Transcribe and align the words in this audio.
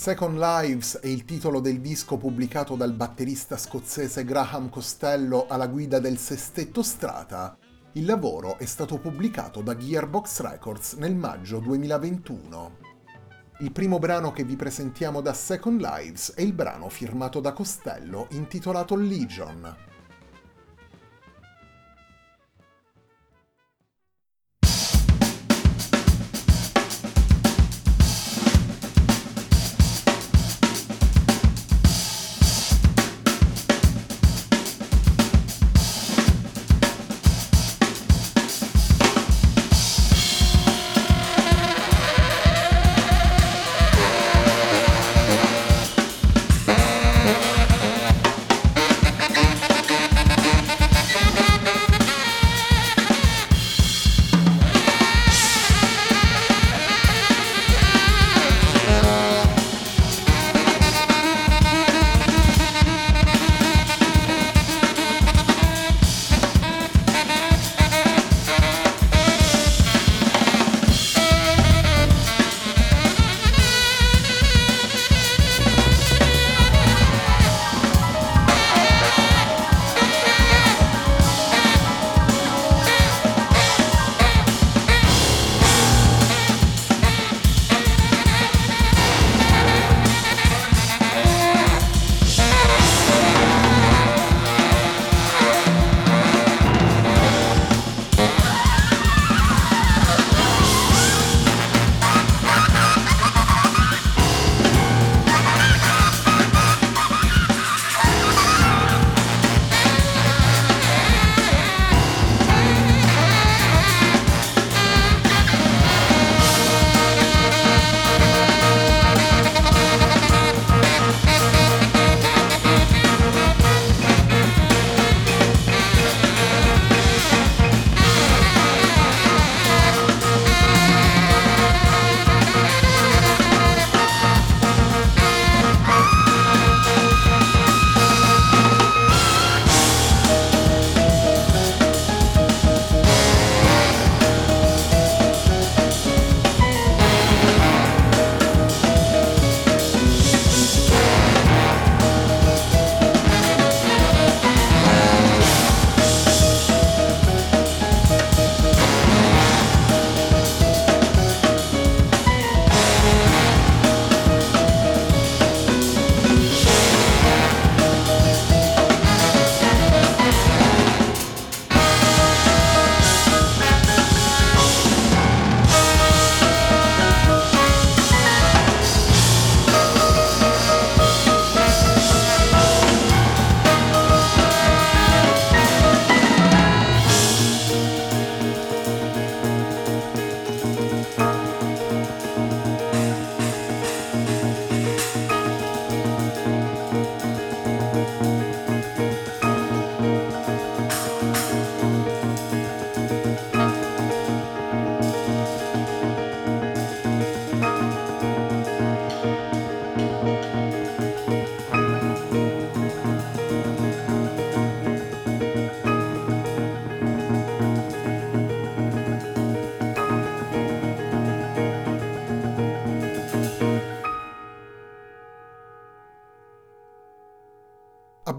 Second 0.00 0.38
Lives 0.38 0.96
è 0.96 1.08
il 1.08 1.26
titolo 1.26 1.60
del 1.60 1.78
disco 1.78 2.16
pubblicato 2.16 2.74
dal 2.74 2.94
batterista 2.94 3.58
scozzese 3.58 4.24
Graham 4.24 4.70
Costello 4.70 5.46
alla 5.46 5.66
guida 5.66 5.98
del 5.98 6.16
sestetto 6.16 6.82
Strata. 6.82 7.54
Il 7.92 8.06
lavoro 8.06 8.56
è 8.56 8.64
stato 8.64 8.96
pubblicato 8.96 9.60
da 9.60 9.76
Gearbox 9.76 10.40
Records 10.40 10.94
nel 10.94 11.14
maggio 11.14 11.58
2021. 11.58 12.78
Il 13.58 13.72
primo 13.72 13.98
brano 13.98 14.32
che 14.32 14.42
vi 14.42 14.56
presentiamo 14.56 15.20
da 15.20 15.34
Second 15.34 15.82
Lives 15.82 16.32
è 16.32 16.40
il 16.40 16.54
brano 16.54 16.88
firmato 16.88 17.40
da 17.40 17.52
Costello 17.52 18.26
intitolato 18.30 18.96
Legion. 18.96 19.89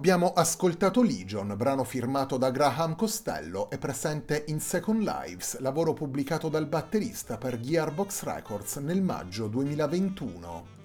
Abbiamo 0.01 0.33
ascoltato 0.33 1.03
Legion, 1.03 1.53
brano 1.56 1.83
firmato 1.83 2.38
da 2.38 2.50
Graham 2.50 2.95
Costello 2.95 3.69
e 3.69 3.77
presente 3.77 4.45
in 4.48 4.59
Second 4.59 5.03
Lives, 5.03 5.59
lavoro 5.59 5.94
pubblicato 5.94 6.50
dal 6.50 6.65
batterista 6.65 7.38
per 7.38 7.59
Gearbox 7.59 8.24
Records 8.24 8.77
nel 8.77 9.03
maggio 9.03 9.48
2021. 9.48 10.81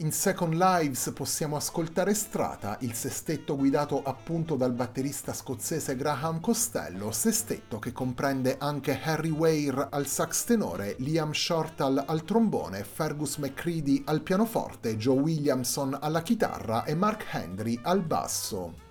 In 0.00 0.12
Second 0.12 0.54
Lives 0.54 1.10
possiamo 1.12 1.56
ascoltare 1.56 2.14
Strata, 2.14 2.76
il 2.82 2.94
sestetto 2.94 3.56
guidato 3.56 4.00
appunto 4.04 4.54
dal 4.54 4.72
batterista 4.72 5.32
scozzese 5.32 5.96
Graham 5.96 6.38
Costello, 6.38 7.10
sestetto 7.10 7.80
che 7.80 7.90
comprende 7.90 8.58
anche 8.60 9.00
Harry 9.02 9.30
Weir 9.30 9.88
al 9.90 10.06
sax 10.06 10.44
tenore, 10.44 10.94
Liam 10.98 11.32
Shortall 11.32 12.04
al 12.06 12.22
trombone, 12.22 12.84
Fergus 12.84 13.38
McCready 13.38 14.04
al 14.06 14.20
pianoforte, 14.20 14.96
Joe 14.96 15.18
Williamson 15.18 15.98
alla 16.00 16.22
chitarra 16.22 16.84
e 16.84 16.94
Mark 16.94 17.26
Henry 17.32 17.76
al 17.82 18.04
basso. 18.04 18.87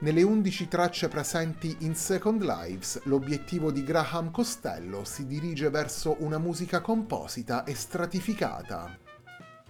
Nelle 0.00 0.22
11 0.22 0.68
tracce 0.68 1.08
presenti 1.08 1.78
in 1.80 1.96
Second 1.96 2.44
Lives, 2.44 3.02
l'obiettivo 3.06 3.72
di 3.72 3.82
Graham 3.82 4.30
Costello 4.30 5.02
si 5.02 5.26
dirige 5.26 5.70
verso 5.70 6.14
una 6.20 6.38
musica 6.38 6.80
composita 6.80 7.64
e 7.64 7.74
stratificata. 7.74 8.96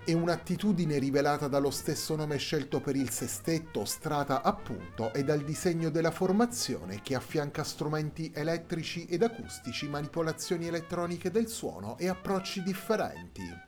È 0.05 0.13
un'attitudine 0.13 0.99
rivelata 0.99 1.49
dallo 1.49 1.71
stesso 1.71 2.15
nome 2.15 2.37
scelto 2.37 2.79
per 2.81 2.95
il 2.95 3.09
sestetto, 3.09 3.87
strata 3.87 4.43
appunto, 4.43 5.15
e 5.15 5.25
dal 5.25 5.43
disegno 5.43 5.89
della 5.89 6.11
formazione 6.11 7.01
che 7.01 7.15
affianca 7.15 7.65
strumenti 7.65 8.31
elettrici 8.35 9.07
ed 9.07 9.23
acustici, 9.23 9.89
manipolazioni 9.89 10.67
elettroniche 10.67 11.31
del 11.31 11.49
suono 11.49 11.97
e 11.97 12.07
approcci 12.07 12.63
differenti. 12.63 13.68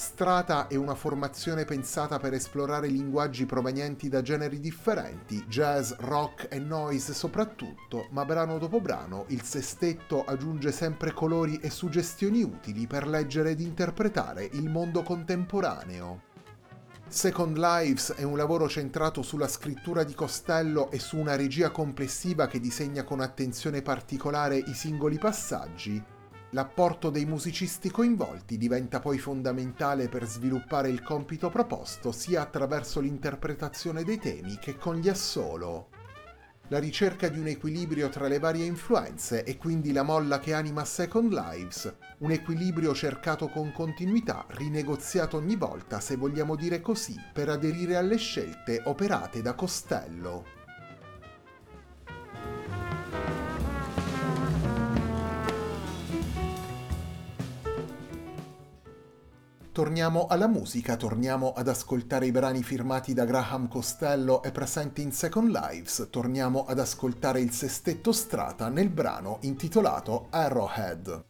Strata 0.00 0.68
è 0.68 0.76
una 0.76 0.94
formazione 0.94 1.64
pensata 1.64 2.20
per 2.20 2.32
esplorare 2.32 2.86
linguaggi 2.86 3.46
provenienti 3.46 4.08
da 4.08 4.22
generi 4.22 4.60
differenti, 4.60 5.44
jazz, 5.48 5.90
rock 5.98 6.46
e 6.52 6.60
noise 6.60 7.12
soprattutto, 7.12 8.06
ma 8.12 8.24
brano 8.24 8.58
dopo 8.58 8.80
brano 8.80 9.24
il 9.30 9.42
sestetto 9.42 10.24
aggiunge 10.24 10.70
sempre 10.70 11.12
colori 11.12 11.58
e 11.60 11.68
suggestioni 11.68 12.44
utili 12.44 12.86
per 12.86 13.08
leggere 13.08 13.50
ed 13.50 13.60
interpretare 13.60 14.48
il 14.52 14.70
mondo 14.70 15.02
contemporaneo. 15.02 16.22
Second 17.08 17.56
Lives 17.56 18.12
è 18.12 18.22
un 18.22 18.36
lavoro 18.36 18.68
centrato 18.68 19.22
sulla 19.22 19.48
scrittura 19.48 20.04
di 20.04 20.14
Costello 20.14 20.92
e 20.92 21.00
su 21.00 21.16
una 21.16 21.34
regia 21.34 21.70
complessiva 21.70 22.46
che 22.46 22.60
disegna 22.60 23.02
con 23.02 23.18
attenzione 23.18 23.82
particolare 23.82 24.58
i 24.58 24.74
singoli 24.74 25.18
passaggi, 25.18 26.00
L'apporto 26.52 27.10
dei 27.10 27.26
musicisti 27.26 27.90
coinvolti 27.90 28.56
diventa 28.56 29.00
poi 29.00 29.18
fondamentale 29.18 30.08
per 30.08 30.26
sviluppare 30.26 30.88
il 30.88 31.02
compito 31.02 31.50
proposto 31.50 32.10
sia 32.10 32.40
attraverso 32.40 33.00
l'interpretazione 33.00 34.02
dei 34.02 34.18
temi 34.18 34.56
che 34.58 34.76
con 34.78 34.96
gli 34.96 35.10
assolo. 35.10 35.90
La 36.68 36.78
ricerca 36.78 37.28
di 37.28 37.38
un 37.38 37.48
equilibrio 37.48 38.08
tra 38.08 38.28
le 38.28 38.38
varie 38.38 38.64
influenze 38.64 39.44
e 39.44 39.58
quindi 39.58 39.92
la 39.92 40.02
molla 40.02 40.38
che 40.38 40.54
anima 40.54 40.86
Second 40.86 41.32
Lives, 41.32 41.94
un 42.18 42.30
equilibrio 42.30 42.94
cercato 42.94 43.48
con 43.48 43.72
continuità, 43.72 44.46
rinegoziato 44.48 45.36
ogni 45.36 45.56
volta, 45.56 46.00
se 46.00 46.16
vogliamo 46.16 46.56
dire 46.56 46.80
così, 46.80 47.14
per 47.32 47.50
aderire 47.50 47.96
alle 47.96 48.16
scelte 48.16 48.82
operate 48.84 49.42
da 49.42 49.54
Costello. 49.54 50.57
Torniamo 59.78 60.26
alla 60.26 60.48
musica, 60.48 60.96
torniamo 60.96 61.52
ad 61.52 61.68
ascoltare 61.68 62.26
i 62.26 62.32
brani 62.32 62.64
firmati 62.64 63.14
da 63.14 63.24
Graham 63.24 63.68
Costello 63.68 64.42
e 64.42 64.50
presenti 64.50 65.02
in 65.02 65.12
Second 65.12 65.50
Lives, 65.50 66.08
torniamo 66.10 66.64
ad 66.66 66.80
ascoltare 66.80 67.40
il 67.40 67.52
sestetto 67.52 68.10
Strata 68.10 68.70
nel 68.70 68.88
brano 68.88 69.38
intitolato 69.42 70.26
Arrowhead. 70.30 71.27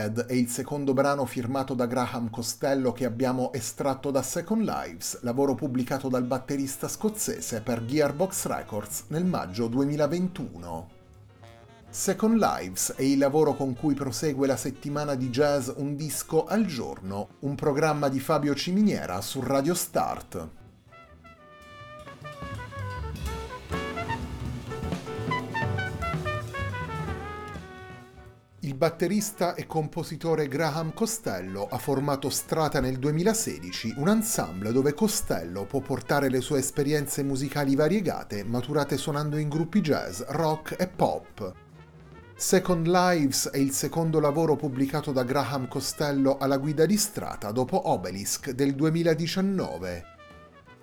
Arrowhead 0.00 0.26
è 0.26 0.32
il 0.32 0.48
secondo 0.48 0.94
brano 0.94 1.26
firmato 1.26 1.74
da 1.74 1.86
Graham 1.86 2.30
Costello 2.30 2.92
che 2.92 3.04
abbiamo 3.04 3.52
estratto 3.52 4.10
da 4.10 4.22
Second 4.22 4.62
Lives, 4.62 5.20
lavoro 5.22 5.54
pubblicato 5.54 6.08
dal 6.08 6.24
batterista 6.24 6.88
scozzese 6.88 7.60
per 7.60 7.84
Gearbox 7.84 8.46
Records 8.46 9.04
nel 9.08 9.24
maggio 9.24 9.66
2021. 9.68 10.98
Second 11.90 12.38
Lives 12.38 12.94
è 12.96 13.02
il 13.02 13.18
lavoro 13.18 13.54
con 13.54 13.74
cui 13.74 13.94
prosegue 13.94 14.46
la 14.46 14.56
settimana 14.56 15.14
di 15.14 15.28
jazz 15.28 15.68
Un 15.76 15.96
disco 15.96 16.46
al 16.46 16.64
giorno, 16.64 17.30
un 17.40 17.54
programma 17.54 18.08
di 18.08 18.20
Fabio 18.20 18.54
Ciminiera 18.54 19.20
su 19.20 19.40
Radio 19.42 19.74
Start. 19.74 20.48
Il 28.70 28.76
batterista 28.76 29.56
e 29.56 29.66
compositore 29.66 30.46
Graham 30.46 30.94
Costello 30.94 31.66
ha 31.66 31.76
formato 31.76 32.30
Strata 32.30 32.78
nel 32.78 33.00
2016, 33.00 33.94
un 33.96 34.08
ensemble 34.08 34.70
dove 34.70 34.94
Costello 34.94 35.64
può 35.64 35.80
portare 35.80 36.28
le 36.28 36.40
sue 36.40 36.60
esperienze 36.60 37.24
musicali 37.24 37.74
variegate, 37.74 38.44
maturate 38.44 38.96
suonando 38.96 39.38
in 39.38 39.48
gruppi 39.48 39.80
jazz, 39.80 40.20
rock 40.28 40.76
e 40.78 40.86
pop. 40.86 41.52
Second 42.36 42.86
Lives 42.86 43.48
è 43.48 43.58
il 43.58 43.72
secondo 43.72 44.20
lavoro 44.20 44.54
pubblicato 44.54 45.10
da 45.10 45.24
Graham 45.24 45.66
Costello 45.66 46.38
alla 46.38 46.58
guida 46.58 46.86
di 46.86 46.96
Strata 46.96 47.50
dopo 47.50 47.88
Obelisk 47.88 48.50
del 48.50 48.76
2019. 48.76 50.18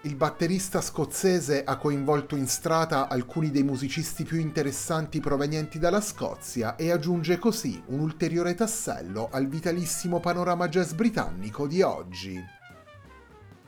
Il 0.01 0.15
batterista 0.15 0.79
scozzese 0.79 1.63
ha 1.63 1.75
coinvolto 1.77 2.35
in 2.35 2.47
strata 2.47 3.09
alcuni 3.09 3.49
dei 3.49 3.63
musicisti 3.63 4.23
più 4.23 4.37
interessanti 4.39 5.19
provenienti 5.19 5.79
dalla 5.79 6.01
Scozia 6.01 6.75
e 6.75 6.91
aggiunge 6.91 7.39
così 7.39 7.81
un 7.87 8.01
ulteriore 8.01 8.53
tassello 8.53 9.27
al 9.31 9.47
vitalissimo 9.47 10.19
panorama 10.19 10.67
jazz 10.67 10.91
britannico 10.91 11.65
di 11.65 11.81
oggi. 11.81 12.39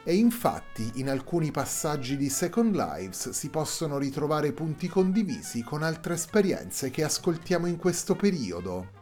E 0.03 0.15
infatti 0.15 0.91
in 0.95 1.09
alcuni 1.09 1.49
passaggi 1.49 2.15
di 2.15 2.29
Second 2.29 2.75
Lives 2.75 3.29
si 3.29 3.49
possono 3.49 3.97
ritrovare 3.97 4.53
punti 4.53 4.87
condivisi 4.87 5.63
con 5.63 5.81
altre 5.81 6.13
esperienze 6.13 6.91
che 6.91 7.03
ascoltiamo 7.03 7.65
in 7.65 7.77
questo 7.77 8.15
periodo. 8.15 8.98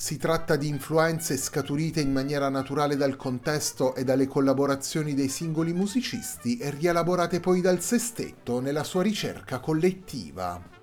Si 0.00 0.16
tratta 0.16 0.54
di 0.54 0.68
influenze 0.68 1.36
scaturite 1.36 2.00
in 2.00 2.12
maniera 2.12 2.48
naturale 2.48 2.94
dal 2.94 3.16
contesto 3.16 3.96
e 3.96 4.04
dalle 4.04 4.28
collaborazioni 4.28 5.12
dei 5.12 5.26
singoli 5.26 5.72
musicisti 5.72 6.56
e 6.56 6.70
rielaborate 6.70 7.40
poi 7.40 7.60
dal 7.60 7.80
sestetto 7.80 8.60
nella 8.60 8.84
sua 8.84 9.02
ricerca 9.02 9.58
collettiva. 9.58 10.77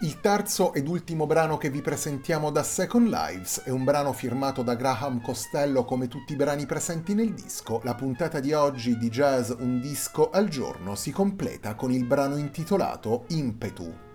Il 0.00 0.20
terzo 0.20 0.74
ed 0.74 0.86
ultimo 0.86 1.26
brano 1.26 1.56
che 1.56 1.70
vi 1.70 1.80
presentiamo 1.80 2.52
da 2.52 2.62
Second 2.62 3.08
Lives 3.08 3.62
è 3.64 3.70
un 3.70 3.82
brano 3.82 4.12
firmato 4.12 4.62
da 4.62 4.76
Graham 4.76 5.20
Costello 5.20 5.84
come 5.84 6.06
tutti 6.06 6.34
i 6.34 6.36
brani 6.36 6.66
presenti 6.66 7.14
nel 7.14 7.34
disco. 7.34 7.80
La 7.82 7.96
puntata 7.96 8.38
di 8.38 8.52
oggi 8.52 8.96
di 8.96 9.08
Jazz 9.08 9.50
Un 9.58 9.80
disco 9.80 10.30
al 10.30 10.46
giorno 10.46 10.94
si 10.94 11.10
completa 11.10 11.74
con 11.74 11.90
il 11.90 12.04
brano 12.04 12.36
intitolato 12.36 13.24
Impetu. 13.30 14.07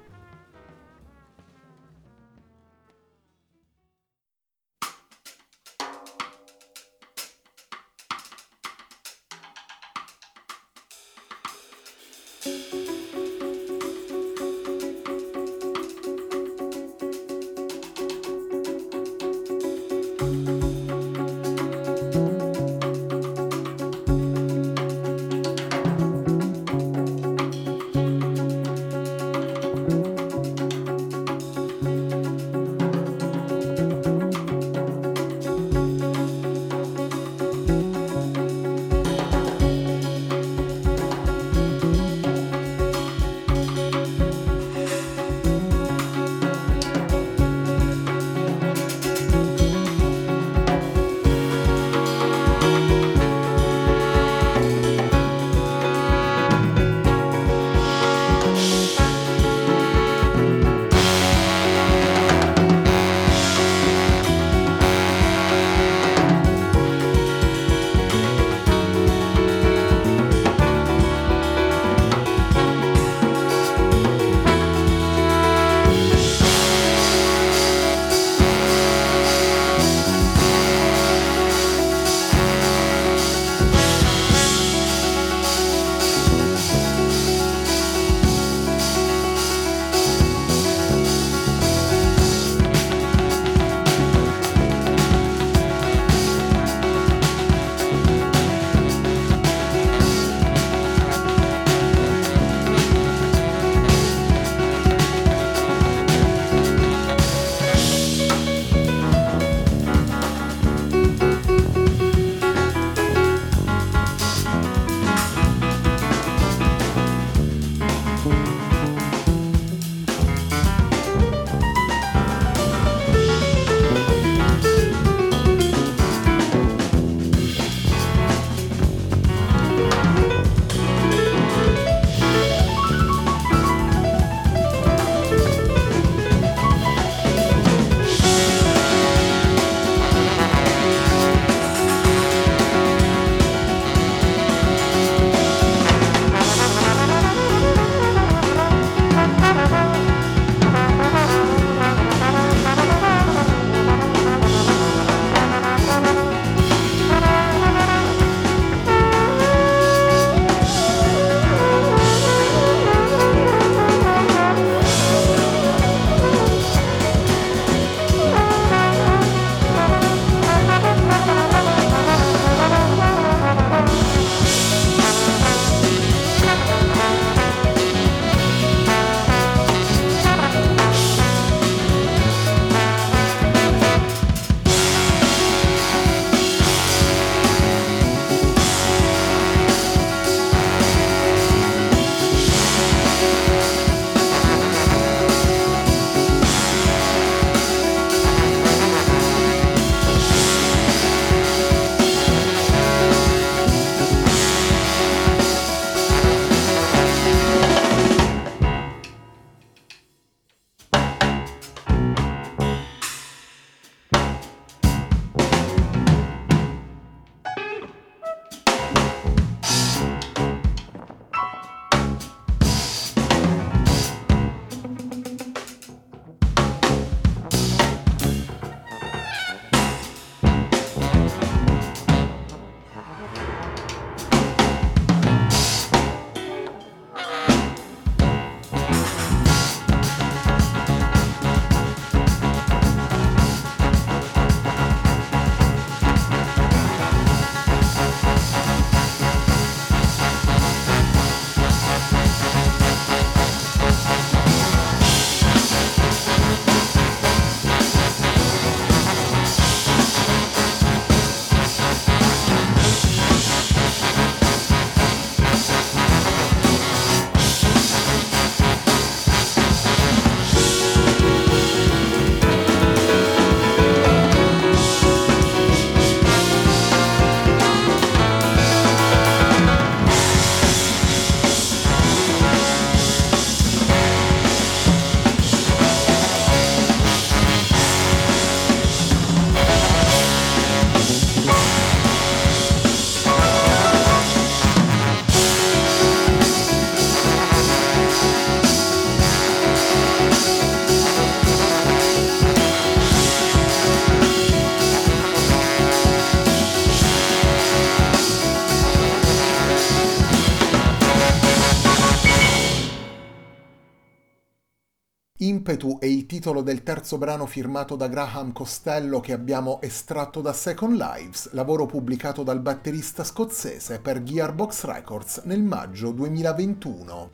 Titolo 316.43 316.61
del 316.61 316.83
terzo 316.83 317.17
brano 317.17 317.45
firmato 317.45 317.95
da 317.95 318.09
Graham 318.09 318.51
Costello 318.51 319.21
che 319.21 319.31
abbiamo 319.31 319.79
estratto 319.79 320.41
da 320.41 320.51
Second 320.51 320.97
Lives, 320.97 321.53
lavoro 321.53 321.85
pubblicato 321.85 322.43
dal 322.43 322.59
batterista 322.59 323.23
scozzese 323.23 324.01
per 324.01 324.23
Gearbox 324.23 324.83
Records 324.83 325.41
nel 325.45 325.63
maggio 325.63 326.11
2021. 326.11 327.31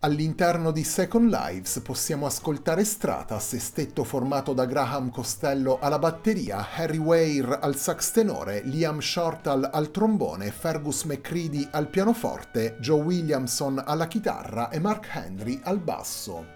All'interno 0.00 0.72
di 0.72 0.84
Second 0.84 1.30
Lives 1.30 1.80
possiamo 1.82 2.26
ascoltare 2.26 2.84
Strata, 2.84 3.38
sestetto 3.38 4.04
formato 4.04 4.52
da 4.52 4.66
Graham 4.66 5.08
Costello 5.08 5.78
alla 5.80 5.98
batteria, 5.98 6.66
Harry 6.74 6.98
Weir 6.98 7.60
al 7.62 7.76
sax 7.76 8.10
tenore, 8.10 8.60
Liam 8.64 9.00
Shortall 9.00 9.70
al 9.72 9.90
trombone, 9.90 10.50
Fergus 10.50 11.04
McCready 11.04 11.66
al 11.70 11.88
pianoforte, 11.88 12.76
Joe 12.78 13.00
Williamson 13.00 13.82
alla 13.82 14.06
chitarra 14.06 14.68
e 14.68 14.80
Mark 14.80 15.08
Henry 15.14 15.58
al 15.62 15.78
basso. 15.78 16.55